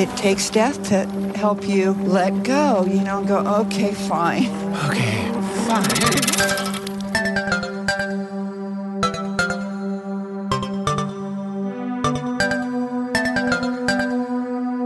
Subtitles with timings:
[0.00, 1.04] it takes death to
[1.36, 4.48] help you let go, you know, and go, okay, fine.
[4.88, 5.28] Okay,
[5.68, 5.84] fine.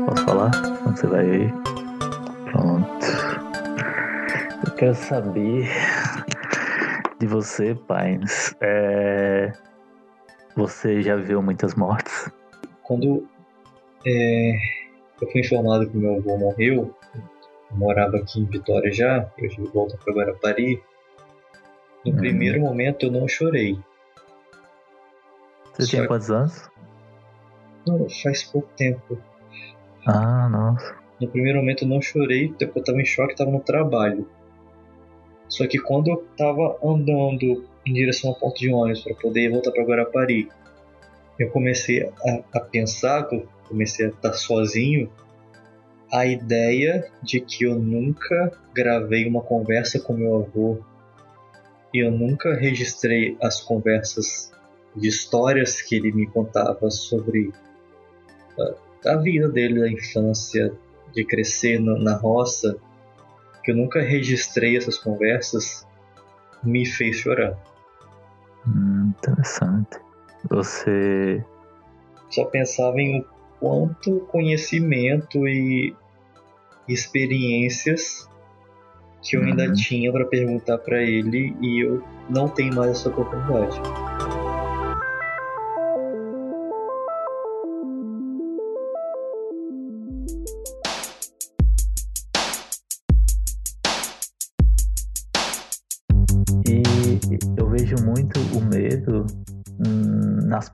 [0.07, 0.51] Posso falar?
[0.87, 1.53] Você vai aí?
[2.51, 3.07] Pronto.
[4.67, 5.71] Eu quero saber
[7.21, 8.53] de você, Pines.
[8.61, 9.53] É...
[10.57, 12.29] Você já viu muitas mortes?
[12.83, 13.29] Quando
[14.07, 14.53] é,
[15.21, 16.95] eu fui informado que meu avô morreu,
[17.71, 20.83] eu morava aqui em Vitória já, eu de volta para Guarapari.
[22.05, 22.19] No Uhum.
[22.19, 23.79] primeiro momento eu não chorei.
[25.73, 26.71] Você Só- tinha quantos anos?
[27.87, 29.19] Não, faz pouco tempo.
[30.07, 30.97] Ah, nossa.
[31.21, 34.29] No primeiro momento eu não chorei, porque eu estava em choque, estava no trabalho.
[35.49, 39.71] Só que quando eu estava andando em direção ao ponto de ônibus para poder voltar
[39.73, 40.49] para Guarapari,
[41.39, 42.13] eu comecei a,
[42.55, 45.11] a pensar, que eu comecei a estar sozinho,
[46.13, 50.79] a ideia de que eu nunca gravei uma conversa com meu avô
[51.93, 54.53] e eu nunca registrei as conversas
[54.95, 57.53] de histórias que ele me contava sobre
[59.07, 60.73] a, a vida dele, da infância,
[61.13, 62.77] de crescer na, roça,
[63.63, 65.87] que eu nunca registrei essas conversas,
[66.63, 67.57] me fez chorar.
[68.67, 69.99] Hum, interessante.
[70.51, 71.45] Você.
[72.31, 73.25] Só pensava em o
[73.65, 75.97] quanto conhecimento e
[76.87, 78.29] experiências
[79.23, 79.73] que eu ainda Uhum.
[79.73, 83.81] tinha para perguntar para ele e eu não tenho mais essa oportunidade.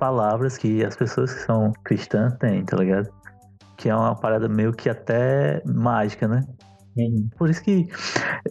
[0.00, 3.08] Palavras que as pessoas que são cristãs têm, tá ligado?
[3.76, 6.42] Que é uma parada meio que até mágica, né?
[6.96, 7.28] Uhum.
[7.36, 7.86] Por isso que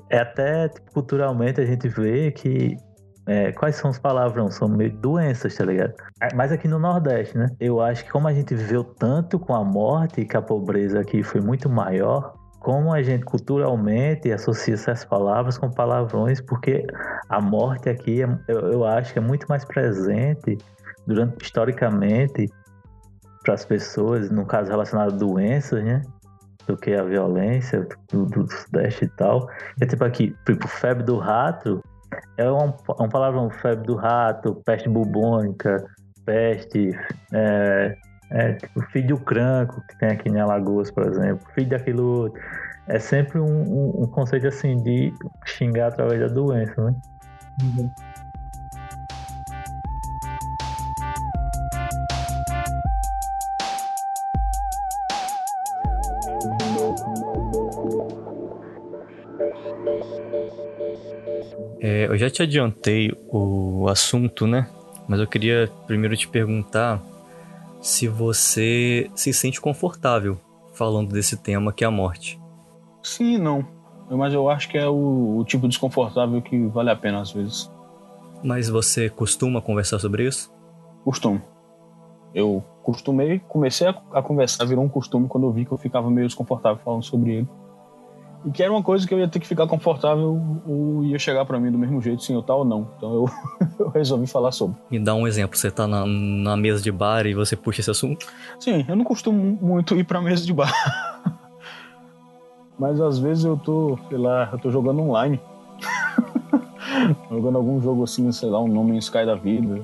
[0.09, 2.77] é até tipo, culturalmente a gente vê que
[3.27, 4.55] é, quais são os palavrões?
[4.55, 5.93] São meio doenças, tá ligado?
[6.21, 7.47] É, Mas aqui no Nordeste, né?
[7.59, 10.99] Eu acho que como a gente viveu tanto com a morte e que a pobreza
[10.99, 16.85] aqui foi muito maior, como a gente culturalmente associa essas palavras com palavrões, porque
[17.29, 20.57] a morte aqui, é- eu, eu acho que é muito mais presente
[21.09, 22.47] durante historicamente
[23.43, 26.01] para as pessoas, no caso relacionado a doenças, né?
[26.67, 29.49] Do que a violência do, do Sudeste e tal.
[29.81, 31.81] É tipo aqui, tipo, febre do rato
[32.37, 35.85] é um, um palavrão, febre do rato, peste bubônica,
[36.25, 36.91] peste,
[37.33, 37.95] é,
[38.31, 42.41] é, tipo, filho do cranco, que tem aqui em Alagoas, por exemplo, filho daquilo outro.
[42.87, 45.13] É sempre um, um, um conceito assim de
[45.45, 46.95] xingar através da doença, né?
[61.89, 64.69] É, eu já te adiantei o assunto, né?
[65.07, 67.01] Mas eu queria primeiro te perguntar
[67.81, 70.37] se você se sente confortável
[70.75, 72.39] falando desse tema que é a morte.
[73.01, 73.65] Sim e não.
[74.07, 77.71] Mas eu acho que é o, o tipo desconfortável que vale a pena às vezes.
[78.43, 80.53] Mas você costuma conversar sobre isso?
[81.03, 81.41] Costume.
[82.35, 86.07] Eu costumei, comecei a, a conversar, virou um costume quando eu vi que eu ficava
[86.11, 87.47] meio desconfortável falando sobre ele.
[88.45, 91.43] E que era uma coisa que eu ia ter que ficar confortável ou ia chegar
[91.45, 92.89] pra mim do mesmo jeito, sim ou tal ou não.
[92.97, 93.29] Então eu,
[93.85, 94.77] eu resolvi falar sobre.
[94.89, 95.57] Me dá um exemplo.
[95.57, 98.25] Você tá na, na mesa de bar e você puxa esse assunto?
[98.59, 100.73] Sim, eu não costumo muito ir pra mesa de bar.
[102.79, 105.39] Mas às vezes eu tô, sei lá, eu tô jogando online.
[107.29, 109.81] jogando algum jogo assim, sei lá, um nome em Sky da vida.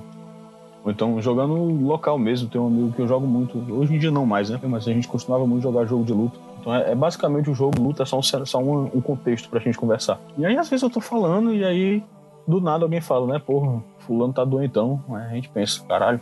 [0.86, 3.58] Ou então jogando local mesmo, tem um amigo que eu jogo muito.
[3.74, 4.58] Hoje em dia não mais, né?
[4.64, 6.40] Mas a gente costumava muito jogar jogo de luta.
[6.66, 9.48] Então é, é basicamente o jogo de luta, é só, um, só um, um contexto
[9.50, 10.20] pra gente conversar.
[10.36, 12.04] E aí às vezes eu tô falando e aí
[12.48, 13.40] do nada alguém fala, né?
[13.40, 15.04] Porra, fulano tá doentão.
[15.10, 16.20] Aí a gente pensa, caralho,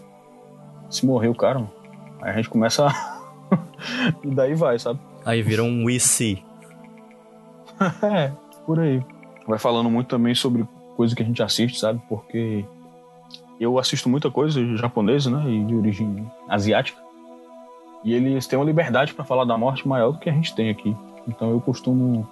[0.89, 1.71] se morreu o cara, mano.
[2.21, 3.21] Aí a gente começa a...
[4.21, 4.99] e daí vai, sabe?
[5.25, 6.43] Aí vira um we see.
[8.03, 8.29] é,
[8.65, 9.01] por aí.
[9.47, 10.67] Vai falando muito também sobre
[10.97, 12.01] coisa que a gente assiste, sabe?
[12.09, 12.65] Porque
[13.61, 15.49] eu assisto muita coisa japonesa, né?
[15.49, 17.01] E de origem asiática.
[18.03, 20.69] E eles têm uma liberdade pra falar da morte maior do que a gente tem
[20.69, 20.95] aqui.
[21.27, 22.27] Então eu costumo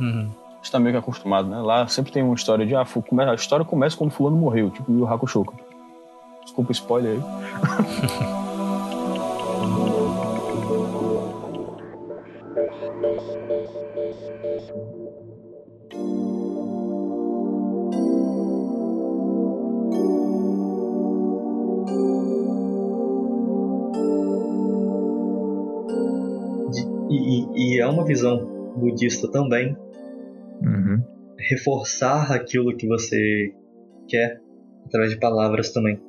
[0.00, 0.28] Uhum.
[0.62, 1.60] estar meio que acostumado, né?
[1.60, 2.84] Lá sempre tem uma história de, ah,
[3.30, 5.44] a história começa quando fulano morreu, tipo o Hakusho.
[6.42, 7.22] Desculpa o spoiler aí.
[27.10, 29.76] E, e é uma visão budista também.
[30.62, 31.02] Uhum.
[31.50, 33.52] Reforçar aquilo que você
[34.08, 34.40] quer
[34.86, 36.00] através de palavras também.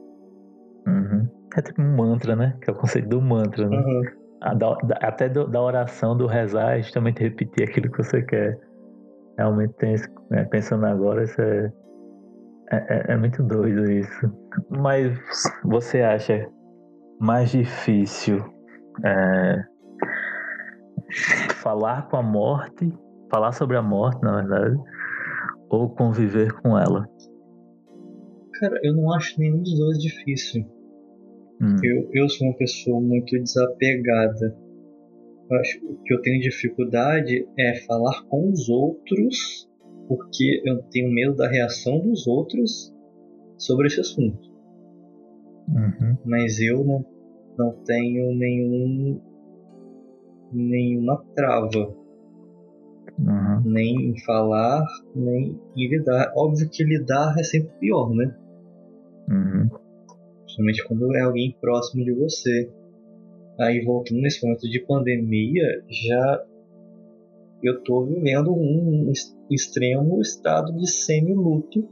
[0.87, 1.27] Uhum.
[1.57, 2.57] É tipo um mantra, né?
[2.61, 3.77] Que é o conceito do mantra, né?
[3.77, 4.03] Uhum.
[4.41, 8.59] A da- até do- da oração, do rezar, é justamente repetir aquilo que você quer.
[9.37, 11.71] Realmente tem esse, né, pensando agora, isso é,
[12.71, 14.31] é, é- é muito doido isso.
[14.69, 15.17] Mas
[15.63, 16.47] você acha
[17.19, 18.37] mais difícil
[19.03, 19.63] é,
[21.55, 22.91] falar com a morte,
[23.29, 24.77] falar sobre a morte, na verdade,
[25.69, 27.07] ou conviver com ela?
[28.59, 30.65] Cara, eu não acho nenhum dos dois difícil.
[31.61, 34.57] Hum, Eu, eu sou uma pessoa muito desapegada.
[35.49, 39.69] Eu acho que o que eu tenho dificuldade é falar com os outros,
[40.07, 42.93] porque eu tenho medo da reação dos outros
[43.57, 44.39] sobre esse assunto.
[45.67, 47.05] uhum, Mas eu não,
[47.57, 49.21] não tenho nenhum
[50.55, 51.95] nenhuma trava,
[53.19, 56.31] uhum, nem em falar, nem em lidar.
[56.35, 58.35] Óbvio que lidar é sempre pior, né?
[59.29, 59.69] uhum,
[60.43, 62.71] Principalmente quando é alguém próximo de você.
[63.59, 66.45] Aí voltando nesse momento de pandemia, já
[67.63, 69.11] eu tô vivendo um
[69.49, 71.87] extremo estado de semi-luto.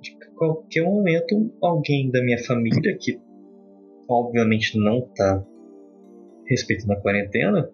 [0.00, 3.18] De que qualquer momento, alguém da minha família, que
[4.08, 5.44] obviamente não tá
[6.46, 7.70] respeitando a quarentena,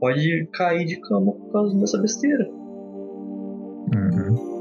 [0.00, 2.48] pode cair de cama por causa dessa besteira.
[3.94, 4.56] uhum.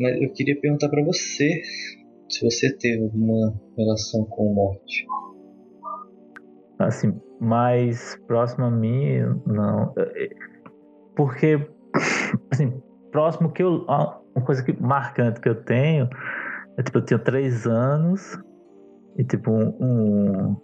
[0.00, 1.60] Mas eu queria perguntar pra você
[2.28, 5.06] se você teve alguma relação com morte.
[6.78, 9.92] Assim, mais próximo a mim, não.
[11.18, 11.68] Porque,
[12.52, 12.80] assim,
[13.10, 13.84] próximo que eu.
[13.84, 16.08] Uma coisa que, marcante que eu tenho
[16.76, 18.38] é tipo, eu tinha três anos
[19.16, 19.76] e tipo, um.
[19.80, 20.56] um-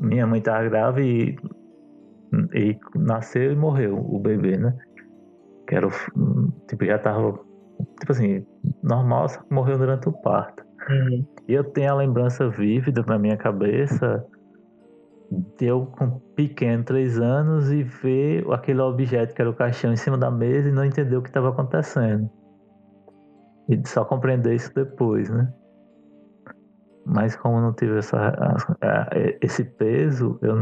[0.00, 1.36] minha mãe tava grávida e,
[2.54, 4.74] e nasceu e morreu o bebê, né?
[5.68, 5.90] Que era o.
[6.66, 7.38] Tipo, já tava.
[7.98, 8.46] Tipo assim,
[8.82, 10.64] normal, só que morreu durante o parto.
[10.88, 11.26] Uhum.
[11.46, 14.24] E eu tenho a lembrança vívida na minha cabeça
[15.60, 20.18] eu com pequeno, três anos, e ver aquele objeto que era o caixão em cima
[20.18, 22.28] da mesa e não entender o que estava acontecendo.
[23.68, 25.52] E só compreender isso depois, né?
[27.06, 28.34] Mas como não tive essa,
[29.40, 30.54] esse peso, eu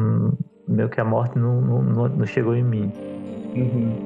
[0.69, 2.93] meio que a morte não, não- não chegou em mim.
[3.56, 3.97] Uhum.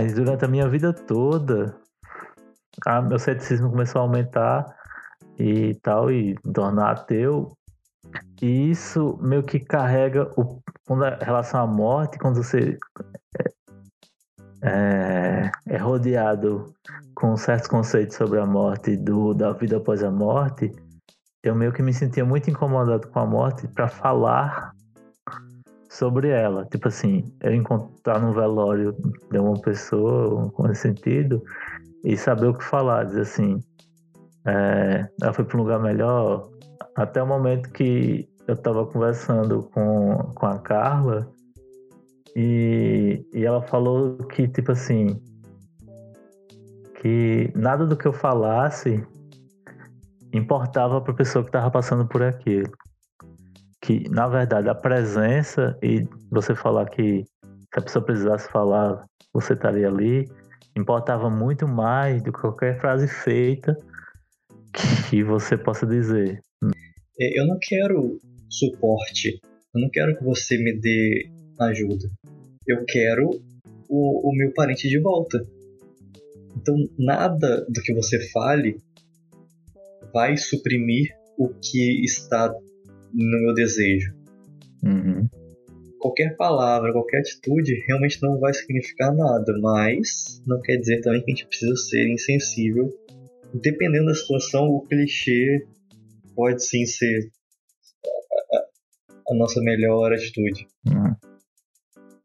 [0.00, 1.76] Mas durante a minha vida toda,
[2.86, 4.74] a, meu ceticismo começou a aumentar
[5.38, 7.52] e tal, e tornar ateu.
[8.40, 12.78] E isso meio que carrega o, quando a relação à morte, quando você
[14.62, 16.74] é, é rodeado
[17.14, 20.72] com certos conceitos sobre a morte do, da vida após a morte,
[21.42, 24.72] eu meio que me sentia muito incomodado com a morte para falar
[25.90, 26.64] sobre ela.
[26.66, 28.94] Tipo assim, eu encontrar no velório
[29.30, 31.42] de uma pessoa com esse sentido
[32.04, 33.60] e saber o que falar, dizer assim,
[34.46, 36.48] é, ela foi para um lugar melhor.
[36.96, 41.28] Até o momento que eu estava conversando com, com a Carla
[42.36, 45.20] e, e ela falou que, tipo assim,
[47.00, 49.04] que nada do que eu falasse
[50.32, 52.70] importava para a pessoa que estava passando por aquilo.
[53.82, 57.24] Que, na verdade, a presença e você falar que
[57.72, 60.28] se a pessoa precisasse falar, você estaria ali,
[60.76, 63.76] importava muito mais do que qualquer frase feita
[65.08, 66.40] que você possa dizer.
[67.18, 69.40] É, Eu não quero suporte.
[69.74, 72.10] Eu não quero que você me dê ajuda.
[72.66, 73.30] Eu quero
[73.88, 75.38] o, o meu parente de volta.
[76.56, 78.76] Então, nada do que você fale
[80.12, 81.08] vai suprimir
[81.38, 82.52] o que está
[83.12, 84.14] no meu desejo.
[84.82, 85.28] Uhum.
[85.98, 91.32] Qualquer palavra, qualquer atitude realmente não vai significar nada, mas não quer dizer também que
[91.32, 92.88] a gente precisa ser insensível.
[93.52, 95.66] Dependendo da situação, o clichê
[96.34, 97.30] pode sim ser
[99.28, 100.66] a, nossa melhor atitude.
[100.86, 101.14] Uhum.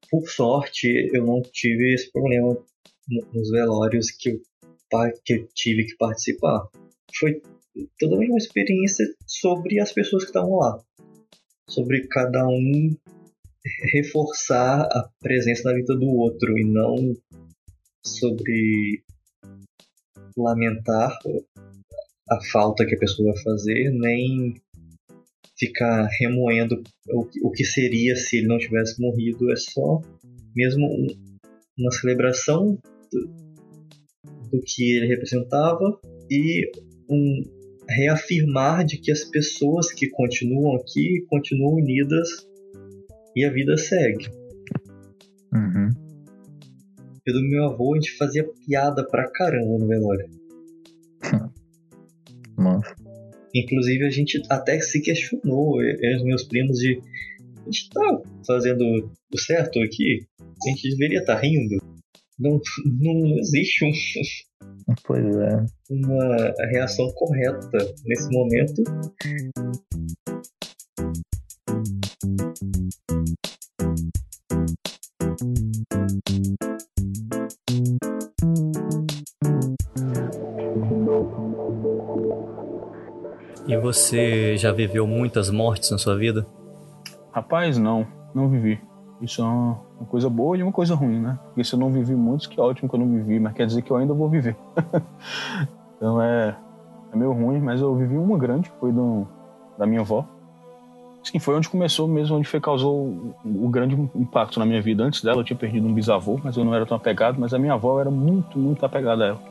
[0.09, 2.57] Por sorte, eu não tive esse problema
[3.09, 4.41] no- nos velórios que eu,
[5.25, 6.67] que eu tive que participar.
[7.19, 7.41] Foi
[7.99, 10.79] totalmente uma experiência sobre as pessoas que estavam lá.
[11.69, 12.95] Sobre cada um
[13.93, 17.15] reforçar a presença na vida do outro e não
[18.05, 19.03] sobre
[20.37, 21.17] lamentar
[22.29, 24.55] a falta que a pessoa vai fazer, nem
[25.57, 29.51] ficar remoendo o, que seria se ele não tivesse morrido.
[29.51, 30.01] É só
[30.55, 31.07] mesmo um,
[31.77, 32.77] uma celebração
[34.51, 36.69] do que ele representava e
[37.09, 37.43] um
[37.87, 42.27] reafirmar de que as pessoas que continuam aqui continuam unidas
[43.35, 44.27] e a vida segue.
[45.53, 45.89] Uhum.
[47.27, 50.29] Do meu avô a gente fazia piada pra caramba no velório.
[52.57, 52.95] Nossa.
[53.53, 57.01] Inclusive a gente até se questionou, eu e os meus primos, de
[57.61, 58.83] a gente tá fazendo
[59.33, 60.25] o certo aqui?
[60.39, 61.77] A gente deveria estar tá rindo?
[62.37, 62.59] Não,
[62.99, 63.91] não existe um,
[65.03, 65.65] Pois é.
[65.89, 68.83] uma reação correta nesse momento.
[83.67, 86.45] E você já viveu muitas mortes na sua vida?
[87.31, 88.79] Rapaz, não, não vivi.
[89.21, 91.39] Isso é uma, uma coisa boa e uma coisa ruim, né?
[91.45, 93.81] Porque se eu não vivi muitos, que ótimo que eu não vivi, mas quer dizer
[93.81, 94.55] que eu ainda vou viver.
[95.97, 96.55] então é,
[97.13, 99.25] é meio ruim, mas eu vivi uma grande, foi do,
[99.77, 100.25] da minha avó.
[101.23, 105.03] Sim, foi onde começou mesmo, onde foi, causou o, o grande impacto na minha vida.
[105.03, 107.57] Antes dela eu tinha perdido um bisavô, mas eu não era tão apegado, mas a
[107.57, 109.41] minha avó era muito, muito apegada a ela.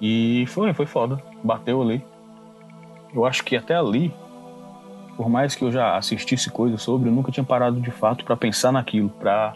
[0.00, 1.22] E foi, foi foda.
[1.44, 2.02] Bateu ali.
[3.14, 4.12] Eu acho que até ali
[5.22, 8.36] por mais que eu já assistisse coisas sobre, eu nunca tinha parado de fato para
[8.36, 9.54] pensar naquilo, para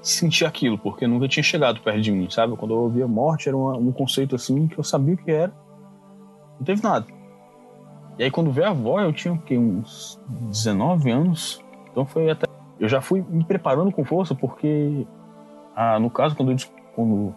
[0.00, 2.56] sentir aquilo, porque nunca tinha chegado perto de mim, sabe?
[2.56, 5.52] Quando eu ouvia morte, era uma, um conceito assim que eu sabia o que era,
[6.58, 7.04] não teve nada.
[8.18, 10.18] E aí quando veio a avó, eu tinha que, uns
[10.48, 12.46] 19 anos, então foi até.
[12.80, 15.06] Eu já fui me preparando com força, porque
[15.76, 16.56] ah, no caso, quando, eu,
[16.94, 17.34] quando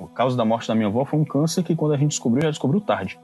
[0.00, 2.42] o causa da morte da minha avó foi um câncer que quando a gente descobriu,
[2.42, 3.20] já descobriu tarde.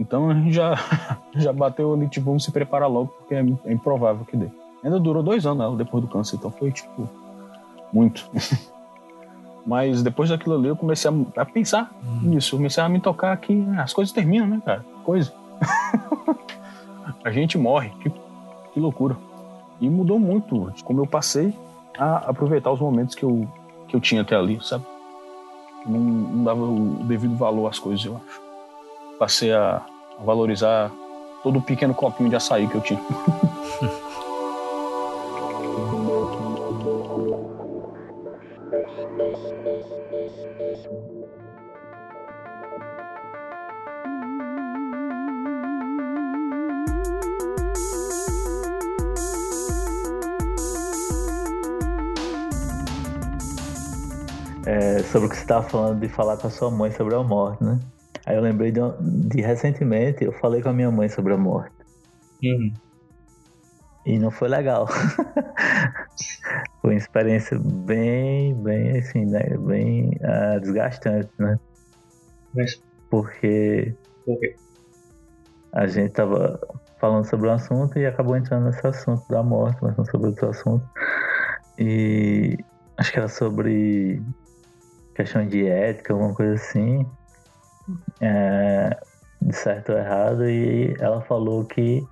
[0.00, 0.74] Então a gente já,
[1.36, 4.48] já bateu ali, tipo, vamos se preparar logo, porque é, é improvável que dê.
[4.82, 7.06] Ainda durou dois anos ela depois do câncer, então foi, tipo,
[7.92, 8.28] muito.
[9.66, 12.30] Mas depois daquilo ali eu comecei a, a pensar hum.
[12.30, 12.54] nisso.
[12.54, 14.82] Eu comecei a me tocar que ah, as coisas terminam, né, cara?
[15.04, 15.34] Coisa.
[17.22, 17.90] a gente morre.
[18.00, 18.10] Que,
[18.72, 19.18] que loucura.
[19.78, 21.54] E mudou muito como eu passei
[21.98, 23.46] a aproveitar os momentos que eu,
[23.86, 24.84] que eu tinha até ali, sabe?
[25.84, 28.49] Não, não dava o devido valor às coisas, eu acho
[29.20, 29.84] passei a
[30.24, 30.90] valorizar
[31.42, 32.98] todo o pequeno copinho de açaí que eu tinha.
[54.64, 57.22] É, sobre o que você estava falando de falar com a sua mãe sobre a
[57.22, 57.78] morte, né?
[58.30, 61.74] Aí eu lembrei de, de recentemente, eu falei com a minha mãe sobre a morte.
[62.40, 62.72] Uhum.
[64.06, 64.86] E não foi legal.
[66.80, 69.42] foi uma experiência bem, bem assim, né?
[69.58, 71.58] Bem uh, desgastante, né?
[72.54, 72.80] Mas...
[73.10, 74.54] Porque Por quê?
[75.72, 76.60] a gente tava
[77.00, 80.88] falando sobre um assunto e acabou entrando nesse assunto da morte, mas sobre outro assunto.
[81.76, 82.56] E
[82.96, 84.22] acho que era sobre
[85.16, 87.04] questão de ética, alguma coisa assim
[88.20, 88.96] é,
[89.40, 92.06] de certo ou errado, e ela falou que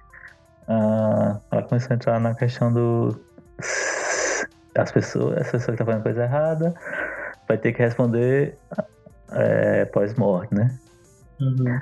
[0.68, 3.20] uh, ela começou a entrar na questão do.
[4.76, 6.74] As pessoas, essa pessoa que tá fazendo coisa errada
[7.48, 8.56] vai ter que responder
[9.32, 10.78] é, pós-morte, né?
[11.40, 11.80] Uhum.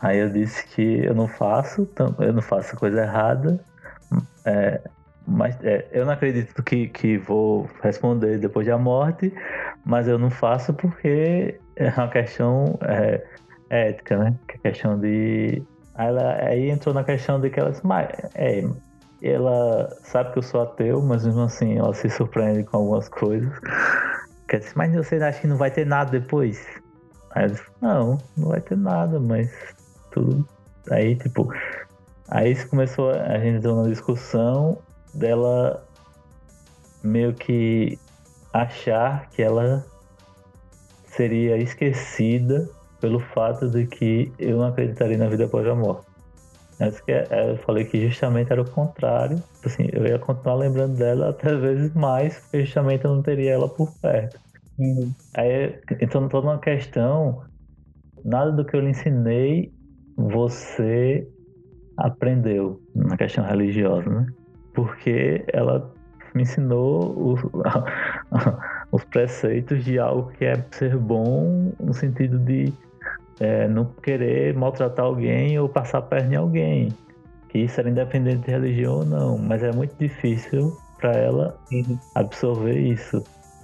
[0.00, 1.88] Aí eu disse que eu não faço,
[2.18, 3.58] eu não faço coisa errada,
[4.44, 4.80] é,
[5.26, 9.32] mas é, eu não acredito que, que vou responder depois da morte,
[9.84, 13.22] mas eu não faço porque é uma questão é,
[13.70, 14.34] ética, né?
[14.48, 15.62] Que é questão de.
[15.96, 18.62] Ela, aí entrou na questão de que ela disse, mas, é,
[19.22, 23.52] ela sabe que eu sou ateu, mas mesmo assim ela se surpreende com algumas coisas.
[24.48, 26.66] Quer dizer, mas você acha que não vai ter nada depois?
[27.30, 29.50] Aí disse, não, não vai ter nada, mas
[30.10, 30.46] tudo.
[30.90, 31.52] Aí, tipo,
[32.28, 34.78] aí começou, a gente entrou na discussão
[35.14, 35.84] dela
[37.02, 37.98] meio que
[38.52, 39.84] achar que ela
[41.16, 42.68] seria esquecida
[43.00, 46.06] pelo fato de que eu não acreditaria na vida após a morte.
[46.78, 49.42] Mas que é, eu falei que justamente era o contrário.
[49.64, 53.68] Assim, eu ia continuar lembrando dela até vezes mais, porque justamente eu não teria ela
[53.68, 54.38] por perto.
[54.78, 55.10] Uhum.
[55.34, 57.42] Aí, então, toda uma questão,
[58.24, 59.72] nada do que eu lhe ensinei
[60.16, 61.28] você
[61.96, 64.26] aprendeu na questão religiosa, né?
[64.74, 65.94] Porque ela
[66.34, 67.40] me ensinou os,
[68.90, 72.72] os preceitos de algo que é ser bom no sentido de
[73.40, 76.88] é, não querer maltratar alguém ou passar perna em alguém.
[77.48, 81.58] Que isso era independente de religião ou não, mas é muito difícil para ela
[82.14, 83.22] absorver isso.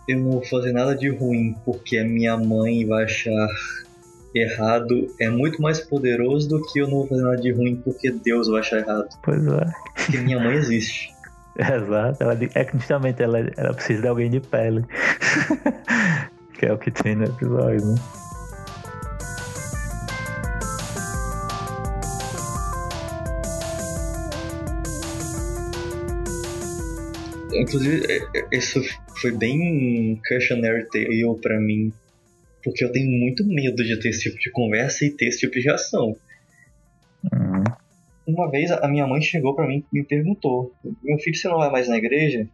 [0.08, 3.48] Eu não vou fazer nada de ruim porque a minha mãe vai achar
[4.34, 5.08] errado.
[5.20, 8.48] É muito mais poderoso do que eu não vou fazer nada de ruim porque Deus
[8.48, 9.08] vai achar errado.
[9.22, 9.72] Pois é.
[9.94, 11.12] Porque minha mãe existe.
[11.58, 12.22] Exato.
[12.22, 14.84] Ela, é que justamente ela, ela precisa de alguém de pele.
[16.58, 17.94] que é o que tem no episódio, né?
[27.54, 28.80] Inclusive, é- é- isso
[29.20, 31.92] foi bem cautionary tale pra mim.
[32.64, 35.54] Porque eu tenho muito medo de ter esse tipo de conversa e ter esse tipo
[35.54, 36.16] de reação.
[38.26, 41.58] Uma vez a minha mãe chegou pra mim e me perguntou: Meu filho, você não
[41.58, 42.48] vai mais na igreja?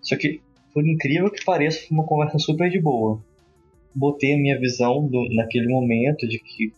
[0.00, 0.40] Só que,
[0.72, 3.22] por incrível que pareça, foi uma conversa super de boa.
[3.94, 6.72] Botei a minha visão do, naquele momento de que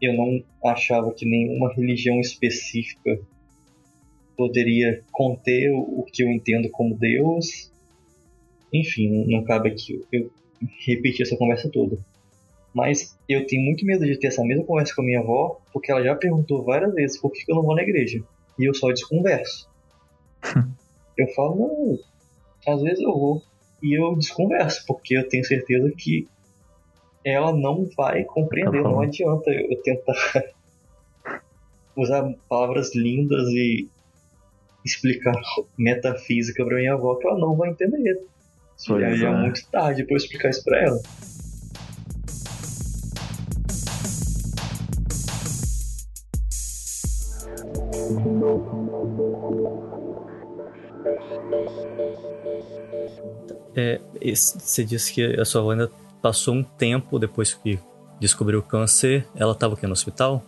[0.00, 3.20] eu não achava que nenhuma religião específica
[4.36, 7.70] poderia conter o, que eu entendo como Deus.
[8.72, 10.30] Enfim, não cabe aqui eu
[10.84, 11.98] repetir essa conversa toda.
[12.74, 15.90] Mas eu tenho muito medo de ter essa mesma conversa com a minha avó, porque
[15.92, 18.22] ela já perguntou várias vezes por que eu não vou na igreja.
[18.58, 19.68] E eu só desconverso.
[21.16, 21.98] eu falo, não,
[22.74, 23.42] às vezes eu vou.
[23.82, 26.26] E eu desconverso, porque eu tenho certeza que
[27.24, 28.82] ela não vai compreender.
[28.82, 28.88] Tá.
[28.88, 30.14] Não adianta eu tentar
[31.96, 33.88] usar palavras lindas e
[34.84, 35.34] explicar
[35.76, 38.24] metafísica pra minha avó que ela não vai entender.
[38.86, 39.36] Pois Já, é é.
[39.36, 41.00] muito tarde eu explicar isso pra ela.
[53.74, 54.00] É,
[54.34, 57.78] você disse que a sua avó ainda passou um tempo depois que
[58.20, 59.26] descobriu o câncer.
[59.34, 60.42] Ela estava aqui no hospital?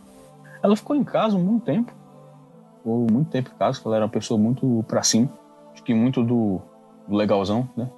[0.62, 1.92] Ela ficou em casa um bom tempo.
[2.79, 5.29] Ficou muito tempo em casa, ela era uma pessoa muito pra cima.
[5.72, 6.61] Acho que muito do,
[7.09, 7.90] do legalzão, né?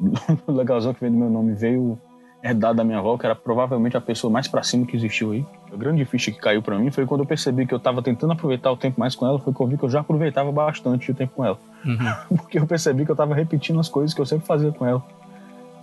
[0.46, 1.98] O legalzão que veio do meu nome veio
[2.44, 5.46] herdado da minha avó, que era provavelmente a pessoa mais pra cima que existiu aí.
[5.72, 8.34] A grande ficha que caiu pra mim foi quando eu percebi que eu tava tentando
[8.34, 11.10] aproveitar o tempo mais com ela, foi que eu vi que eu já aproveitava bastante
[11.10, 11.58] o tempo com ela.
[11.86, 11.96] Uhum.
[12.36, 15.02] Porque eu percebi que eu tava repetindo as coisas que eu sempre fazia com ela.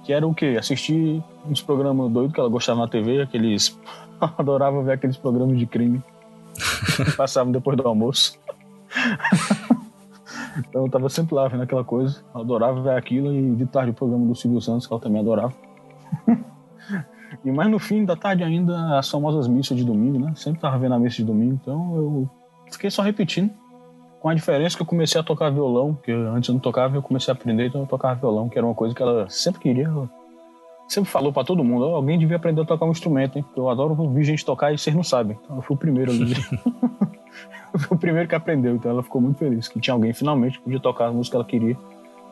[0.03, 0.55] Que era o quê?
[0.59, 3.77] Assistir uns programas doidos que ela gostava na TV, aqueles.
[4.37, 6.01] Adorava ver aqueles programas de crime
[6.95, 8.37] que passavam depois do almoço.
[10.59, 12.23] então eu tava sempre lá vendo aquela coisa.
[12.35, 15.53] Adorava ver aquilo e de tarde o programa do Silvio Santos, que ela também adorava.
[17.43, 20.33] E mais no fim da tarde ainda as famosas missas de domingo, né?
[20.35, 22.29] Sempre tava vendo a missa de domingo, então eu
[22.71, 23.51] fiquei só repetindo.
[24.19, 27.01] Com a diferença que eu comecei a tocar violão, que antes eu não tocava, eu
[27.01, 29.87] comecei a aprender, então eu tocava violão, que era uma coisa que ela sempre queria.
[29.87, 30.07] Ela
[30.87, 33.43] sempre falou pra todo mundo, "Ó, alguém devia aprender a tocar um instrumento, hein?
[33.43, 35.39] Porque eu adoro ouvir gente tocar e vocês não sabem.
[35.43, 36.35] Então eu fui o primeiro ali.
[37.73, 40.59] eu fui o primeiro que aprendeu, então ela ficou muito feliz que tinha alguém finalmente
[40.59, 41.77] que podia tocar a música que ela queria.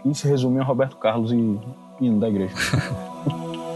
[0.06, 1.60] E se resumia a Roberto Carlos e
[2.00, 2.54] hino da igreja.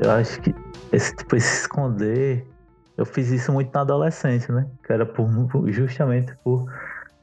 [0.00, 0.54] Eu acho que
[0.92, 2.46] esse tipo esse esconder,
[2.96, 4.66] eu fiz isso muito na adolescência, né?
[4.84, 5.28] Que era por,
[5.70, 6.66] justamente por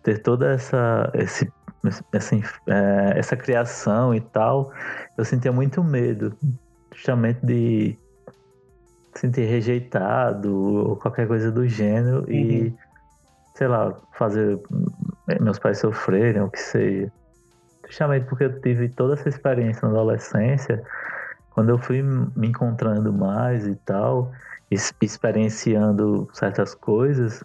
[0.03, 1.51] ter toda essa esse,
[2.13, 4.71] essa, é, essa criação e tal,
[5.17, 6.37] eu sentia muito medo,
[6.93, 7.97] justamente de
[9.15, 12.73] sentir rejeitado ou qualquer coisa do gênero e
[13.55, 14.59] sei lá, fazer
[15.41, 17.11] meus pais sofrerem, o que seja.
[17.87, 20.83] Justamente porque eu tive toda essa experiência na adolescência,
[21.57, 24.31] quando eu fui me encontrando mais e tal,
[25.01, 27.43] experienciando certas coisas,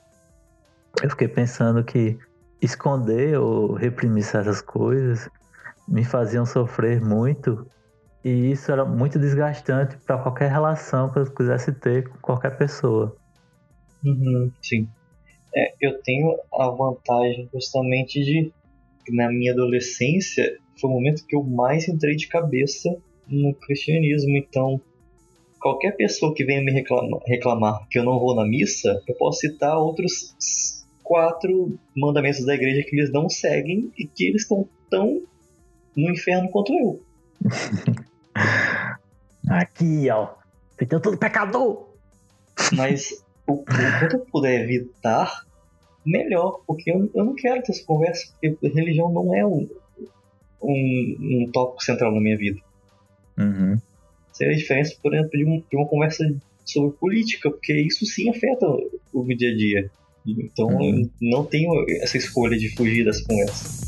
[1.02, 2.18] eu fiquei pensando que
[2.60, 5.30] esconder ou reprimir certas coisas
[5.88, 7.66] me faziam sofrer muito
[8.22, 13.16] e isso era muito desgastante para qualquer relação que eu quisesse ter com qualquer pessoa.
[14.04, 14.90] Uhum, sim.
[15.56, 18.52] É, eu tenho a vantagem justamente de
[19.08, 20.44] na minha adolescência
[20.78, 22.90] foi o momento que eu mais entrei de cabeça
[23.26, 24.80] no cristianismo, então
[25.60, 29.40] qualquer pessoa que venha me reclama- reclamar que eu não vou na missa, eu posso
[29.40, 30.34] citar outros
[31.02, 35.22] quatro mandamentos da igreja que eles não seguem e que eles estão tão
[35.96, 37.02] no inferno quanto eu.
[39.48, 40.28] Aqui, ó.
[40.80, 41.88] Então todo pecador!
[42.72, 45.44] Mas o, o quanto eu puder evitar,
[46.04, 49.68] melhor, porque eu, eu não quero ter essa conversa, porque religião não é um,
[50.62, 52.60] um, um tópico central na minha vida.
[53.38, 53.78] Uhum.
[54.32, 56.24] Seria a diferença, por exemplo, de, um, de uma conversa
[56.64, 58.66] sobre política, porque isso sim afeta
[59.12, 59.90] o dia a dia.
[60.26, 61.10] Então Uhum.
[61.20, 63.82] não tenho essa escolha de fugir dessa conversa.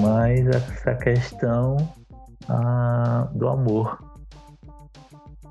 [0.00, 1.76] Mas essa questão
[2.52, 3.98] ah, do amor.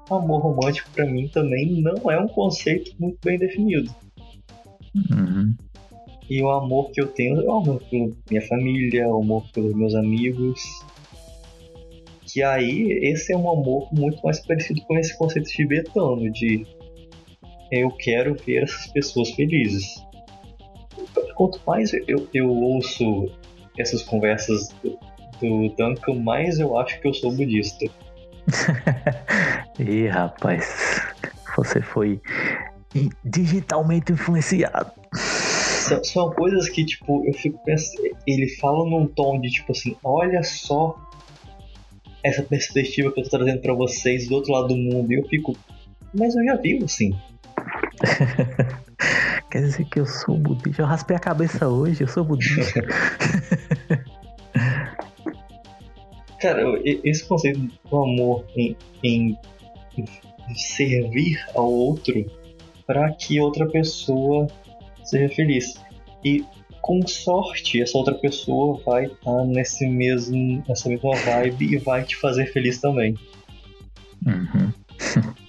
[0.10, 3.90] O amor romântico pra mim também não é um conceito muito bem definido.
[4.96, 5.56] Uhum.
[6.30, 9.74] E o amor que eu tenho é o amor pela minha família, o amor pelos
[9.74, 10.62] meus amigos.
[12.22, 16.66] Que aí, esse é um amor muito mais parecido com esse conceito tibetano de
[17.72, 19.96] eu quero ver essas pessoas felizes.
[21.36, 23.32] Quanto mais eu, eu ouço
[23.78, 24.70] essas conversas
[25.42, 27.86] do, Duncan, mais eu acho que eu sou budista.
[29.80, 31.02] Ih, rapaz,
[31.56, 32.22] você foi
[33.24, 34.92] digitalmente influenciado.
[35.16, 38.04] São, são coisas que, tipo, eu fico pensando.
[38.28, 40.96] Ele fala num tom de, tipo assim, olha só
[42.24, 45.12] essa perspectiva que eu tô trazendo pra vocês do outro lado do mundo.
[45.12, 45.56] E eu fico,
[46.14, 47.16] mas eu já vivo assim.
[49.50, 50.82] Quer dizer que eu sou budista?
[50.82, 52.82] Eu raspei a cabeça hoje, eu sou budista.
[56.42, 59.38] Cara, esse conceito do amor em, em
[60.56, 62.26] servir ao outro
[62.88, 64.48] para que outra pessoa
[65.04, 65.76] seja feliz.
[66.26, 66.44] E
[66.82, 72.16] com sorte, essa outra pessoa vai estar nesse mesmo, nessa mesma vibe e vai te
[72.16, 73.16] fazer feliz também.
[74.26, 74.74] Uhum.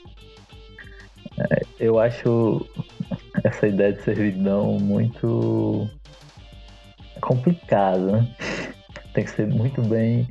[1.51, 2.67] É, eu acho
[3.43, 5.89] essa ideia de servidão muito
[7.23, 8.37] complicada, né?
[9.15, 10.29] Tem que ser muito bem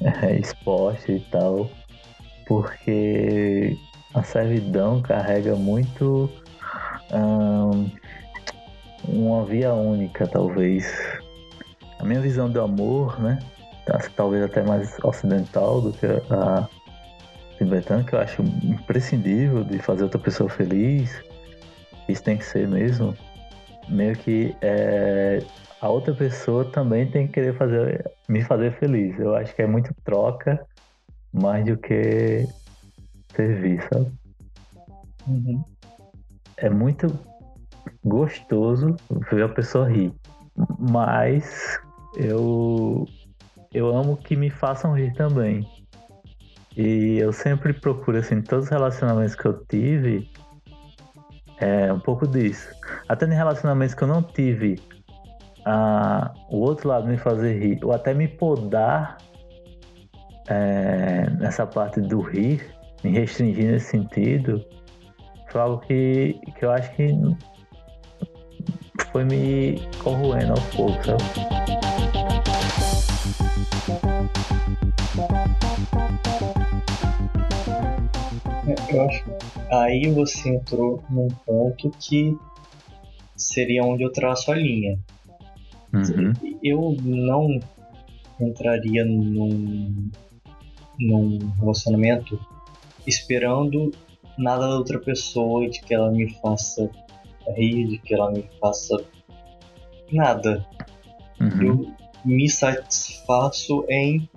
[0.38, 1.70] exposta e tal,
[2.46, 3.76] porque
[4.14, 6.30] a servidão carrega muito
[7.12, 7.86] ahn,
[9.08, 10.86] uma via única, talvez.
[11.98, 13.38] A minha visão do amor, né?
[14.16, 16.68] Talvez até mais ocidental do que a
[17.56, 21.22] tibetana, que eu acho imprescindível de fazer outra pessoa feliz.
[22.08, 23.14] Isso tem que ser mesmo.
[23.88, 25.40] Meio que é,
[25.80, 29.18] a outra pessoa também tem que querer fazer, me fazer feliz.
[29.18, 30.66] Eu acho que é muito troca
[31.32, 32.46] mais do que
[33.34, 34.12] servir, sabe?
[36.56, 37.06] É muito
[38.02, 38.96] gostoso
[39.30, 40.12] ver a pessoa rir.
[40.78, 41.78] Mas
[42.16, 43.06] eu,
[43.72, 45.68] eu amo que me façam rir também.
[46.74, 50.30] E eu sempre procuro, assim, todos os relacionamentos que eu tive,
[51.58, 52.68] é um pouco disso.
[53.08, 54.78] Até em relacionamentos que eu não tive,
[56.50, 59.18] o outro lado me fazer rir, ou até me podar
[60.48, 64.64] é, nessa parte do rir, me restringir nesse sentido,
[65.50, 67.12] foi algo que, que eu acho que
[69.10, 71.22] foi me corroendo aos poucos, sabe?
[78.88, 79.24] Eu acho
[79.72, 82.36] aí você entrou num ponto que
[83.36, 84.98] seria onde eu traço a linha.
[85.92, 86.32] Uhum.
[86.62, 87.60] Eu não
[88.40, 90.10] entraria num,
[90.98, 92.38] num relacionamento
[93.06, 93.92] esperando
[94.36, 96.90] nada da outra pessoa, de que ela me faça
[97.56, 98.96] rir, de que ela me faça
[100.12, 100.66] nada.
[101.40, 101.62] Uhum.
[101.62, 101.92] Eu
[102.24, 104.28] me satisfaço em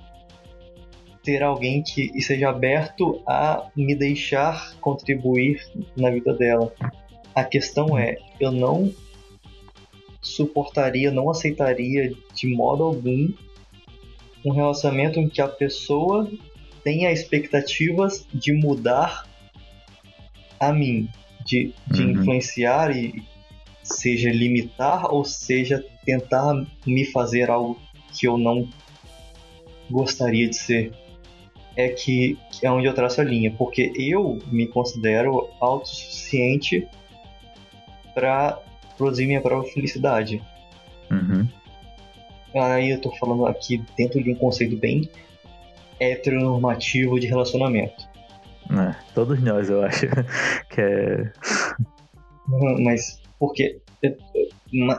[1.24, 5.62] ter alguém que esteja aberto a me deixar contribuir
[5.98, 6.72] na vida dela.
[7.36, 8.92] A questão é, eu não
[10.40, 13.30] suportaria, não aceitaria de modo algum
[14.46, 16.32] um relacionamento em que a pessoa
[16.82, 19.28] tenha expectativas de mudar
[20.58, 21.10] a mim,
[21.46, 22.12] de, de Uhum.
[22.12, 23.22] influenciar e
[23.84, 27.78] seja limitar ou seja tentar me fazer algo
[28.18, 28.70] que eu não
[29.90, 30.94] gostaria de ser.
[31.76, 36.88] É que, que é onde eu traço a linha, porque eu me considero autossuficiente
[38.14, 38.62] para
[39.00, 40.44] produzir minha própria felicidade.
[41.10, 41.48] Uhum.
[42.54, 45.10] Aí eu tô falando aqui dentro de um conceito bem
[46.00, 48.08] heteronormativo de relacionamento.
[48.70, 50.06] É, todos nós, eu acho
[50.70, 51.32] que é.
[52.50, 53.80] Uhum, Mas porque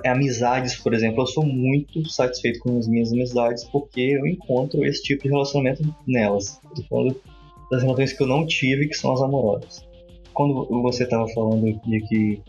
[0.06, 5.02] amizades, por exemplo, eu sou muito satisfeito com as minhas amizades porque eu encontro esse
[5.02, 6.58] tipo de relacionamento nelas.
[6.64, 7.20] Eu tô falando
[7.70, 9.84] das relações que eu não tive, que são as amorosas.
[10.32, 12.42] Quando você estava falando de que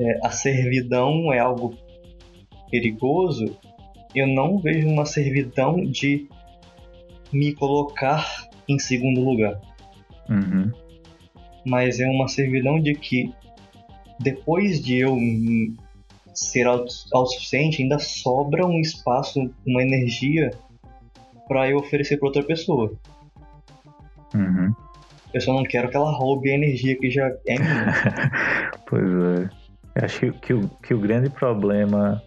[0.00, 1.76] é, a servidão é algo
[2.70, 3.56] perigoso,
[4.14, 6.28] eu não vejo uma servidão de
[7.32, 9.60] me colocar em segundo lugar.
[10.28, 10.70] Uhum.
[11.66, 13.32] Mas é uma servidão de que
[14.18, 15.16] depois de eu
[16.34, 20.50] ser autossuficiente, ainda sobra um espaço, uma energia
[21.46, 22.92] para eu oferecer para outra pessoa.
[24.34, 24.72] Uhum.
[25.34, 28.72] Eu só não quero que ela roube a energia que já é minha.
[28.86, 29.59] pois é.
[30.02, 32.22] Acho que, que, o, que o grande problema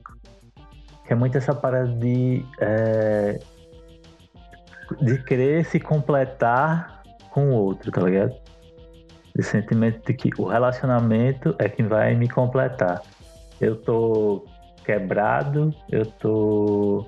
[1.09, 3.39] é muito essa parada de, é,
[5.01, 8.33] de querer se completar com o outro, tá ligado?
[9.37, 13.01] Esse sentimento de que o relacionamento é quem vai me completar.
[13.59, 14.45] Eu tô
[14.85, 17.07] quebrado, eu tô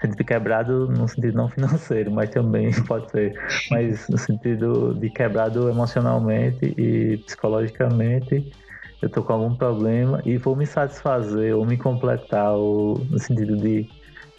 [0.00, 3.34] sentido quebrado no sentido não financeiro, mas também pode ser,
[3.70, 8.52] mas no sentido de quebrado emocionalmente e psicologicamente,
[9.02, 13.56] eu tô com algum problema e vou me satisfazer ou me completar, ou no sentido
[13.56, 13.90] de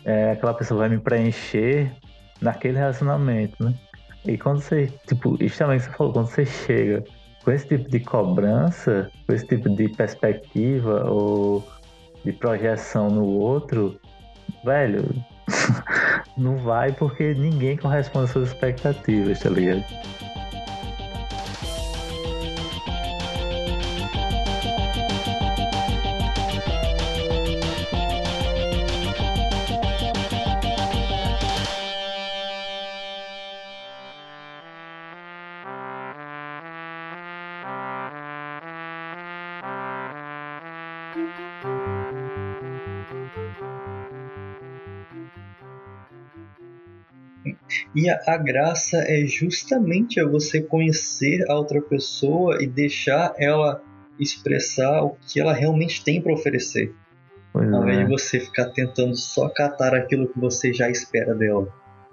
[0.05, 1.91] é, aquela pessoa vai me preencher
[2.41, 3.73] naquele relacionamento, né?
[4.25, 7.03] E quando você, tipo, isso também que você falou, quando você chega
[7.43, 11.67] com esse tipo de cobrança, com esse tipo de perspectiva ou
[12.23, 13.99] de projeção no outro,
[14.63, 15.03] velho,
[16.37, 19.83] não vai porque ninguém corresponde às suas expectativas, tá ligado?
[48.03, 53.81] E a, a, graça é justamente a você conhecer a outra pessoa e deixar ela
[54.19, 56.93] expressar o que ela realmente tem para oferecer.
[57.53, 58.03] Pois ao invés é.
[58.03, 61.69] de você ficar tentando só catar aquilo que você já espera dela.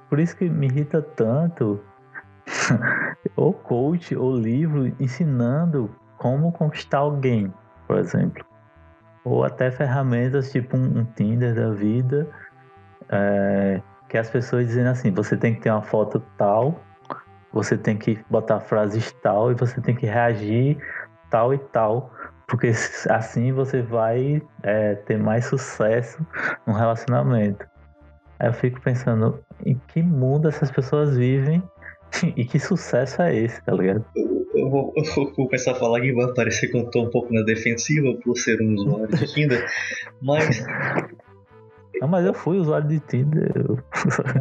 [0.08, 1.80] Por isso que me irrita tanto
[3.34, 7.52] o coach ou livro ensinando como conquistar alguém,
[7.88, 8.44] por exemplo.
[9.24, 12.28] Ou até ferramentas tipo um, um Tinder da vida.
[13.08, 16.82] É, que as pessoas dizem assim, você tem que ter uma foto tal,
[17.52, 20.78] você tem que botar frases tal e você tem que reagir
[21.30, 22.12] tal e tal,
[22.48, 22.72] porque
[23.08, 26.26] assim você vai é, ter mais sucesso
[26.66, 27.64] no relacionamento.
[28.40, 31.62] Aí eu fico pensando em que mundo essas pessoas vivem
[32.36, 34.04] e que sucesso é esse, tá ligado?
[34.52, 37.32] Eu vou, eu vou começar a falar que vai parecer que eu tô um pouco
[37.32, 39.64] na defensiva por ser um usuário de Tinder,
[40.20, 40.64] mas
[42.00, 43.52] não, mas eu fui usuário de Tinder.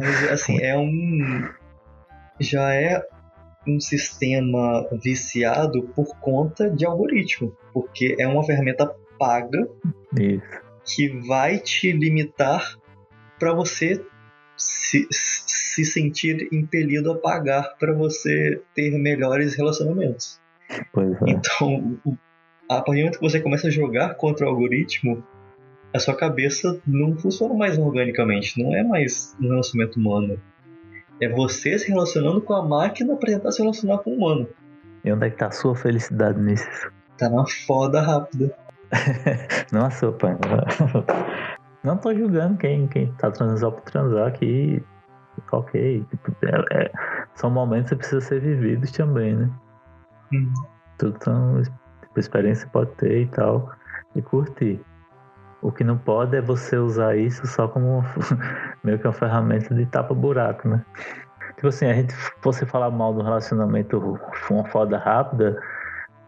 [0.00, 1.48] Mas, assim, é um.
[2.40, 3.02] Já é
[3.68, 7.54] um sistema viciado por conta de algoritmo.
[7.72, 9.68] Porque é uma ferramenta paga
[10.18, 10.42] Isso.
[10.84, 12.78] que vai te limitar
[13.38, 14.02] para você
[14.56, 20.40] se, se sentir impelido a pagar para você ter melhores relacionamentos.
[20.70, 20.80] É.
[21.26, 21.98] Então,
[22.68, 25.22] a partir do momento que você começa a jogar contra o algoritmo,
[25.92, 30.40] a sua cabeça não funciona mais organicamente, não é mais um relacionamento humano.
[31.20, 34.48] É você se relacionando com a máquina para tentar se relacionar com o humano.
[35.04, 36.66] E onde é que tá a sua felicidade nisso?
[37.18, 38.54] Tá na foda rápida.
[39.72, 40.36] não a sua, pai.
[41.82, 44.84] Não tô julgando quem, quem tá transando só por transar aqui.
[45.50, 46.04] Ok.
[46.10, 46.92] Tipo, é, é,
[47.34, 49.50] são momentos que precisam ser vividos também, né?
[50.30, 50.52] Hum.
[50.98, 53.70] Tudo são tipo, experiência pode ter e tal.
[54.14, 54.78] E curtir.
[55.62, 58.02] O que não pode é você usar isso só como
[58.82, 60.84] meio que uma ferramenta de tapa-buraco, né?
[61.56, 64.18] Tipo assim, a gente, você falar mal do relacionamento
[64.50, 65.60] uma foda rápida,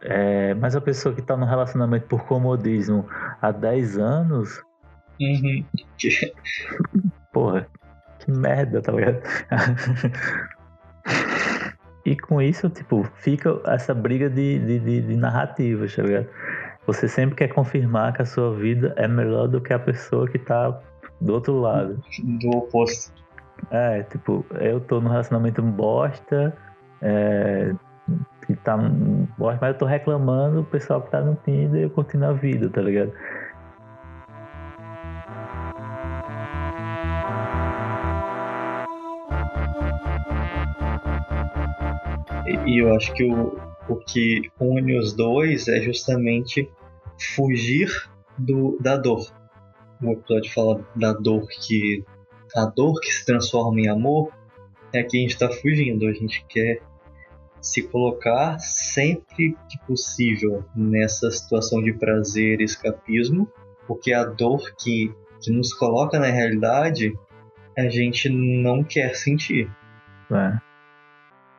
[0.02, 3.08] é, mas a pessoa que tá no relacionamento por comodismo
[3.40, 4.62] há 10 anos.
[5.20, 5.64] Uhum.
[7.32, 7.66] Porra,
[8.18, 9.22] que merda, tá ligado?
[12.04, 16.28] e com isso, tipo, fica essa briga de, de, de, de narrativas, tá ligado?
[16.86, 20.38] Você sempre quer confirmar que a sua vida é melhor do que a pessoa que
[20.38, 20.80] tá
[21.20, 22.02] do outro lado.
[22.40, 23.12] Do oposto.
[23.70, 26.56] É, tipo, eu tô num relacionamento bosta,
[27.00, 27.72] é,
[28.46, 28.76] que tá
[29.38, 32.32] bosta, mas eu tô reclamando o pessoal que tá no Tinder e eu curtindo a
[32.32, 33.12] vida, tá ligado?
[42.66, 43.56] E eu acho que o,
[43.88, 46.70] o que une os dois é justamente
[47.34, 47.88] fugir
[48.38, 49.26] do, da dor.
[50.02, 52.04] O episódio fala da dor que.
[52.54, 54.30] A dor que se transforma em amor
[54.92, 56.06] é que a gente está fugindo.
[56.06, 56.82] A gente quer
[57.60, 63.48] se colocar sempre que possível nessa situação de prazer e escapismo,
[63.86, 67.16] porque a dor que, que nos coloca na realidade
[67.78, 69.70] a gente não quer sentir.
[70.30, 70.71] É.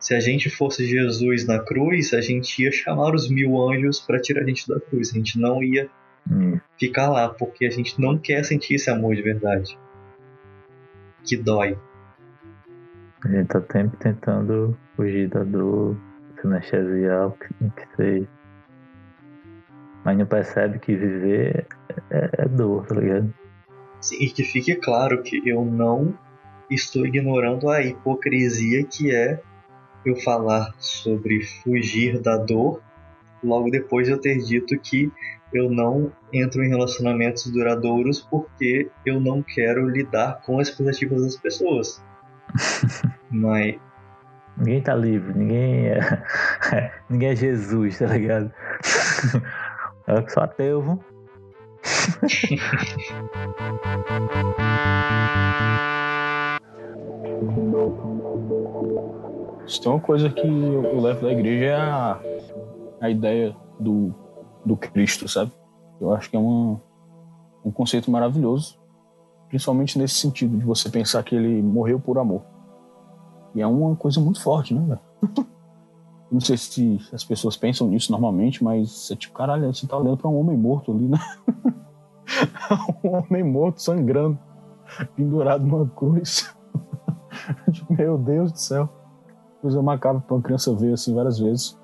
[0.03, 4.19] Se a gente fosse Jesus na cruz, a gente ia chamar os mil anjos para
[4.19, 5.11] tirar a gente da cruz.
[5.11, 5.89] A gente não ia
[6.29, 6.59] Hum.
[6.77, 9.79] ficar lá, porque a gente não quer sentir esse amor de verdade.
[11.23, 11.77] Que dói.
[13.23, 15.95] A gente tá sempre tentando fugir da dor,
[16.35, 18.27] se anestesiar, o que, que seja.
[20.03, 21.65] Mas não percebe que viver
[22.11, 23.33] é, é dor, tá ligado?
[24.01, 26.13] Sim, e que fique claro que eu não
[26.69, 29.41] estou ignorando a hipocrisia que é
[30.05, 32.81] eu falar sobre fugir da dor
[33.43, 35.11] logo depois de eu ter dito que
[35.53, 41.37] eu não entro em relacionamentos duradouros porque eu não quero lidar com as expectativas das
[41.37, 42.03] pessoas.
[43.29, 43.75] Mas
[44.57, 45.99] Ninguém tá livre, ninguém é.
[47.09, 48.51] ninguém é Jesus, tá ligado?
[50.05, 50.99] Eu que sou ateu, viu?
[59.67, 62.19] Se tem uma coisa que eu, levo da igreja é a,
[63.02, 64.13] a ideia do,
[64.65, 65.52] do Cristo, sabe?
[66.02, 66.82] Eu acho que é uma,
[67.63, 68.78] um conceito maravilhoso,
[69.47, 72.41] principalmente nesse sentido de você pensar que ele morreu por amor.
[73.56, 75.47] E é uma coisa muito forte, né, velho?
[76.32, 80.17] Não sei se as pessoas pensam nisso normalmente, mas é tipo, caralho, você tá olhando
[80.17, 81.19] pra um homem morto ali, né?
[83.04, 84.38] um homem morto sangrando,
[85.15, 86.54] pendurado numa cruz.
[87.88, 88.89] Meu Deus do céu.
[89.63, 91.80] Coisa macabra pra uma criança ver assim várias vezes.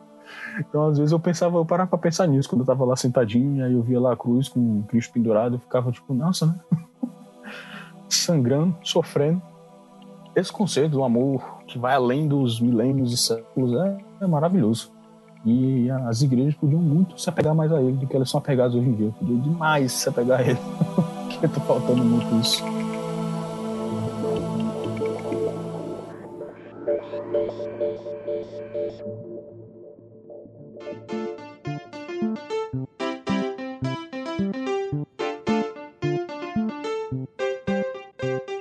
[0.60, 3.64] Então, às vezes, eu pensava, eu parava pra pensar nisso quando eu tava lá sentadinho,
[3.64, 6.56] aí eu via lá a cruz com o Cristo pendurado, eu ficava tipo, nossa, né?
[8.10, 9.42] Sangrando, sofrendo.
[10.36, 14.92] Esse conceito do amor que vai além dos milênios e séculos é, é maravilhoso.
[15.46, 18.76] E as igrejas podiam muito se apegar mais a ele do que elas são apegadas
[18.76, 19.12] hoje em dia.
[19.18, 20.60] Podiam demais se apegar a ele.
[21.32, 22.62] Porque tá faltando muito isso.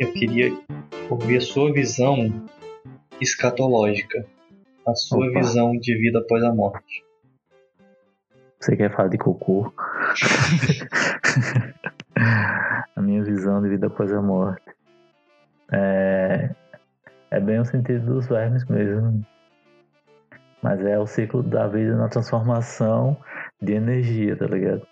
[0.08, 0.58] Eu queria
[1.10, 2.16] ouvir a sua visão
[3.20, 4.26] escatológica,
[4.86, 5.40] a sua Opa.
[5.40, 7.04] visão de vida após a morte.
[8.58, 9.72] Você quer falar de cocô?
[12.96, 14.64] a minha visão de vida após a morte.
[15.70, 16.50] É,
[17.30, 19.24] é bem o sentido dos vermes mesmo.
[20.62, 23.16] Mas é o ciclo da vida na transformação
[23.60, 24.84] de energia, tá ligado?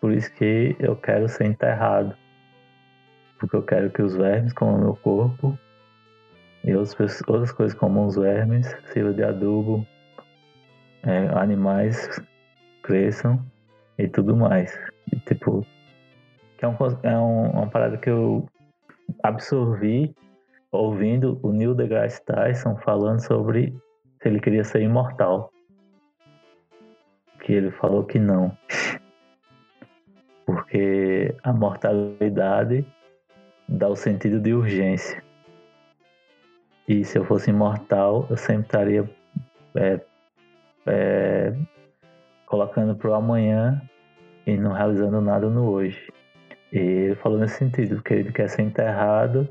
[0.00, 2.21] Por isso que eu quero ser enterrado.
[3.42, 5.58] Porque eu quero que os vermes comam meu corpo
[6.62, 9.84] e outras, outras coisas como os vermes sirvam de adubo
[11.02, 12.08] é, animais
[12.84, 13.44] cresçam
[13.98, 14.78] e tudo mais.
[15.12, 15.66] E, tipo,
[16.60, 18.46] é, um, é um- uma parada que eu
[19.24, 20.14] absorvi
[20.70, 23.76] ouvindo o Neil deGrasse Tyson falando sobre
[24.22, 25.50] se ele queria ser imortal.
[27.40, 28.56] Que ele falou que não.
[30.46, 32.86] Porque a mortalidade
[33.72, 35.22] dá o sentido de urgência.
[36.86, 39.10] E se eu fosse imortal, eu sempre estaria
[39.74, 40.00] é,
[40.86, 41.54] é,
[42.46, 43.80] colocando pro amanhã
[44.46, 46.12] e não realizando nada no hoje.
[46.72, 49.48] E ele falou nesse sentido, que ele quer ser enterrado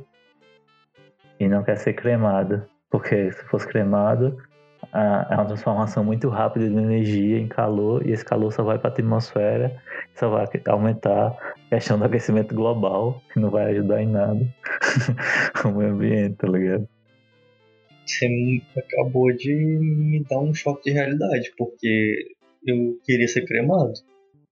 [1.39, 2.63] e não quer ser cremado.
[2.89, 4.37] Porque se fosse cremado,
[4.93, 8.89] é uma transformação muito rápida de energia em calor, e esse calor só vai para
[8.89, 9.81] a atmosfera,
[10.15, 14.45] só vai aumentar a questão do aquecimento global, que não vai ajudar em nada
[15.65, 16.87] o meio ambiente, tá ligado?
[18.05, 22.35] Você acabou de me dar um choque de realidade, porque
[22.67, 23.93] eu queria ser cremado.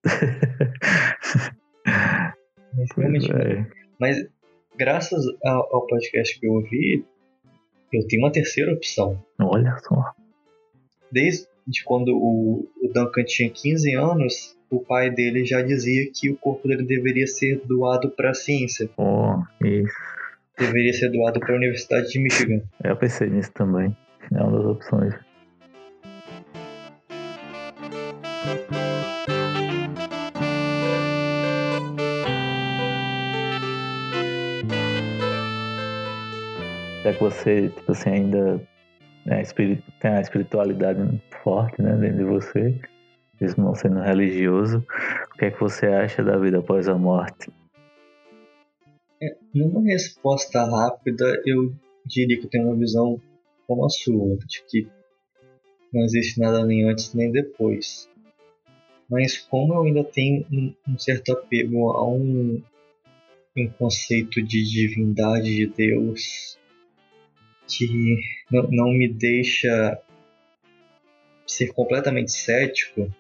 [2.78, 3.66] Mas, realmente, É.
[4.00, 4.26] mas
[4.78, 7.04] graças ao podcast que eu ouvi,
[7.92, 9.22] eu tenho uma terceira opção.
[9.42, 10.14] Olha só.
[11.12, 11.48] Desde
[11.86, 16.68] quando o, o Duncan tinha 15 anos, o pai dele já dizia que o corpo
[16.68, 19.94] dele deveria ser doado para a ciência, Pô, isso.
[20.58, 22.62] deveria ser doado para a Universidade de Michigan.
[22.84, 23.96] Eu pensei nisso também.
[24.32, 25.14] É uma das opções.
[37.04, 38.62] Já que você, tipo assim, ainda
[39.30, 39.44] né,
[40.00, 41.00] tem a espiritualidade
[41.44, 42.82] forte né, dentro de você,
[43.40, 44.84] mesmo não sendo religioso,
[45.32, 47.52] o que é que você acha da vida após a morte?
[49.54, 51.74] Numa resposta rápida, eu
[52.06, 53.22] diria que eu tenho uma visão
[53.68, 54.88] como a sua, de que
[55.94, 58.10] não existe nada nem antes nem depois.
[59.10, 62.62] Mas como eu ainda tenho um, um certo apego a um,
[63.58, 66.58] um conceito de divindade de Deus
[67.70, 68.18] que
[68.52, 70.00] não, não me deixa
[71.48, 73.14] ser completamente cético,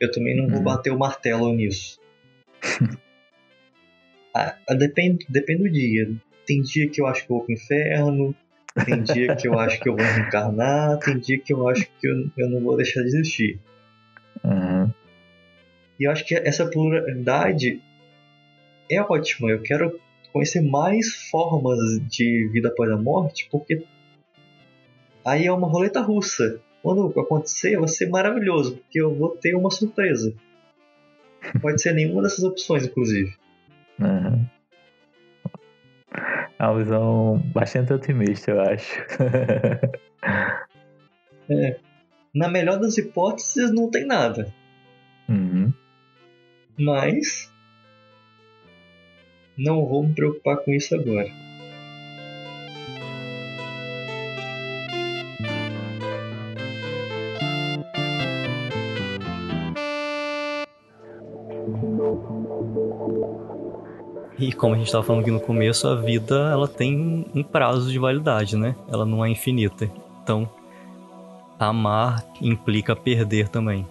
[0.00, 0.64] eu também não vou Uhum.
[0.64, 2.00] bater o martelo nisso.
[4.34, 6.10] Ah, ah, depende, depende do dia.
[6.46, 8.34] Tem dia que eu acho que eu vou pro inferno,
[8.86, 12.08] tem dia que eu acho que eu vou reencarnar, tem dia que eu acho que
[12.08, 13.60] eu, eu não vou deixar de existir.
[14.42, 14.90] Uhum.
[16.00, 17.82] E eu acho que essa pluralidade
[18.90, 19.50] é ótima.
[19.50, 20.00] Eu quero
[20.32, 21.78] conhecer mais formas
[22.08, 23.84] de vida após a morte, porque
[25.24, 26.60] aí é uma roleta russa.
[26.82, 30.34] Quando acontecer, vai ser maravilhoso, porque eu vou ter uma surpresa.
[31.60, 33.36] Pode ser nenhuma dessas opções, inclusive.
[34.00, 34.44] Uhum.
[36.58, 39.00] É uma visão bastante otimista, eu acho.
[42.34, 44.52] Na melhor das hipóteses, não tem nada.
[45.28, 45.72] uhum.
[46.78, 47.51] Mas.
[49.56, 51.30] Não vou me preocupar com isso agora.
[64.38, 67.92] E como a gente estava falando aqui no começo, a vida ela tem um prazo
[67.92, 68.74] de validade, né?
[68.88, 69.88] Ela não é infinita.
[70.22, 70.48] Então,
[71.58, 73.86] amar implica perder também.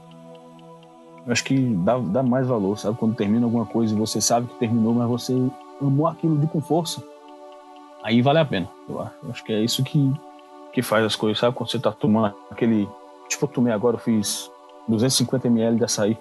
[1.25, 2.97] Eu acho que dá, dá mais valor, sabe?
[2.97, 5.33] Quando termina alguma coisa e você sabe que terminou, mas você
[5.79, 7.03] amou aquilo de com força,
[8.03, 8.67] aí vale a pena.
[8.89, 10.11] Eu acho, acho que é isso que,
[10.73, 11.55] que faz as coisas, sabe?
[11.55, 12.89] Quando você tá tomando aquele.
[13.29, 14.51] Tipo, eu tomei agora, eu fiz
[14.89, 16.17] 250ml de açaí.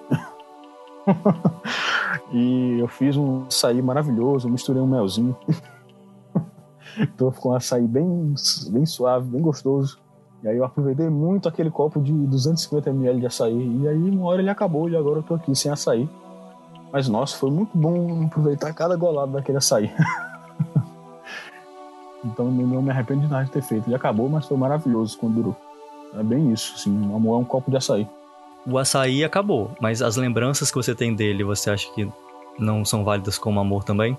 [2.32, 5.36] e eu fiz um açaí maravilhoso, misturei um melzinho.
[7.00, 8.34] então ficou um açaí bem,
[8.68, 9.98] bem suave, bem gostoso.
[10.42, 13.80] E aí eu aproveitei muito aquele copo de 250ml de açaí.
[13.82, 16.08] E aí uma hora ele acabou e agora eu tô aqui sem açaí.
[16.92, 19.92] Mas nossa, foi muito bom aproveitar cada golado daquele açaí.
[22.24, 23.86] então não me arrependo de nada de ter feito.
[23.86, 25.56] Ele acabou, mas foi maravilhoso quando durou.
[26.18, 28.08] É bem isso, assim, amor é um copo de açaí.
[28.66, 32.10] O açaí acabou, mas as lembranças que você tem dele, você acha que
[32.58, 34.18] não são válidas como amor também?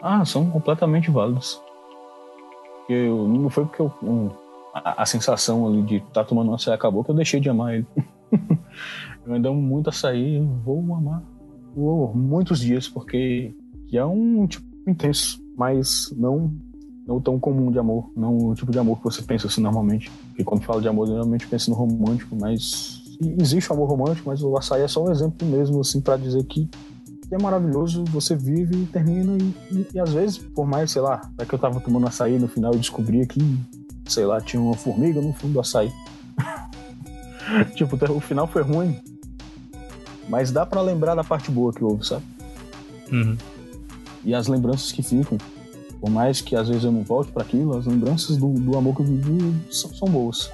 [0.00, 1.10] Ah, são completamente.
[1.10, 4.30] Porque eu, não foi porque eu, um,
[4.72, 7.74] a, sensação ali de estar tá tomando um açaí acabou que eu deixei de amar
[7.74, 7.86] ele.
[9.26, 11.22] eu ainda amo muito açaí, vou amar
[11.74, 13.54] por muitos dias, porque
[13.92, 16.50] é um tipo intenso, mas não
[17.06, 20.10] não tão comum de amor, não o tipo de amor que você pensa assim normalmente.
[20.28, 24.28] Porque quando fala de amor, eu normalmente penso no romântico, mas existe o amor romântico,
[24.28, 26.68] mas o açaí é só um exemplo mesmo, assim, para dizer que
[27.34, 31.44] é maravilhoso, você vive termina, e, e, e, às vezes, por mais, sei lá, é
[31.44, 33.40] que eu tava tomando açaí no final eu descobri que,
[34.06, 35.92] sei lá, tinha uma formiga no fundo do açaí.
[37.74, 39.00] tipo, o final foi ruim,
[40.28, 42.24] mas dá para lembrar da parte boa que houve, sabe?
[43.10, 43.36] Uhum.
[44.24, 45.36] E as lembranças que ficam,
[46.00, 48.94] por mais que às vezes eu não volte para aquilo, as lembranças do, do amor
[48.94, 50.50] que eu vivi são, são boas.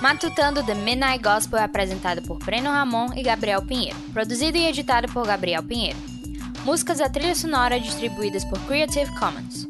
[0.00, 5.12] Matutando The Midnight Gospel é apresentado por Breno Ramon e Gabriel Pinheiro, produzido e editado
[5.12, 5.98] por Gabriel Pinheiro.
[6.64, 9.66] Músicas da trilha sonora distribuídas por Creative Commons.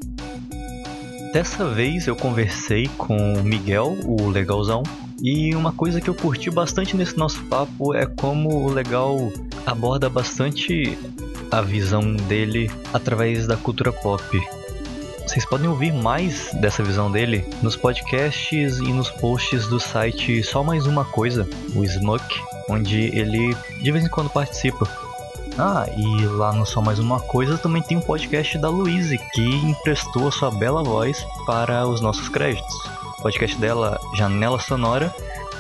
[1.33, 4.85] Dessa vez eu conversei com o Miguel, o legalzão,
[5.21, 9.33] e uma coisa que eu curti bastante nesse nosso papo é como o legal
[9.67, 10.97] aborda bastante
[11.51, 14.41] a visão dele através da cultura pop.
[15.31, 20.65] Vocês podem ouvir mais dessa visão dele nos podcasts e nos posts do site Só
[20.65, 22.25] Mais Uma Coisa, o Smuck,
[22.69, 24.89] onde ele de vez em quando participa.
[25.57, 29.41] Ah, e lá no Só Mais Uma Coisa também tem um podcast da Louise, que
[29.41, 32.75] emprestou a sua bela voz para os nossos créditos.
[33.17, 35.15] O podcast dela, Janela Sonora,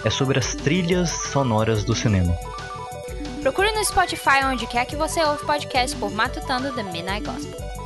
[0.05, 2.37] é sobre as trilhas sonoras do cinema.
[3.41, 7.80] Procure no Spotify onde quer que você ouve podcast por Matutando The Midnight Gospel.